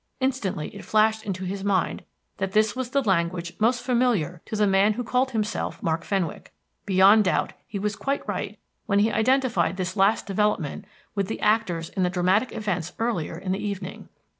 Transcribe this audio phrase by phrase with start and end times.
[0.19, 2.03] Instantly it flashed into his mind
[2.37, 6.51] that this was the language most familiar to the man who called himself Mark Fenwick.
[6.87, 11.89] Beyond doubt he was quite right when he identified this last development with the actors
[11.89, 14.09] in the dramatic events earlier in the evening.